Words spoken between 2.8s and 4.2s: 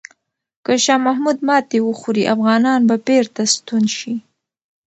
به بیرته ستون شي.